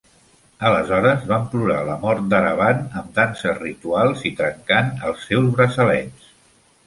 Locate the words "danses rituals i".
3.19-4.33